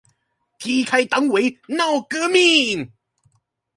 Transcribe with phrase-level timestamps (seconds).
[0.57, 2.91] 踢開黨委鬧革命